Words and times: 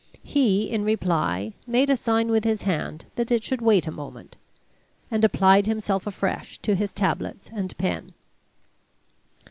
He, 0.23 0.67
in 0.71 0.83
reply, 0.83 1.53
made 1.67 1.91
a 1.91 1.95
sign 1.95 2.29
with 2.31 2.43
his 2.43 2.63
hand 2.63 3.05
that 3.17 3.29
it 3.29 3.43
should 3.43 3.61
wait 3.61 3.85
a 3.85 3.91
moment, 3.91 4.35
and 5.11 5.23
applied 5.23 5.67
himself 5.67 6.07
afresh 6.07 6.57
to 6.63 6.73
his 6.73 6.91
tablets 6.91 7.51
and 7.53 7.77
pen. 7.77 8.15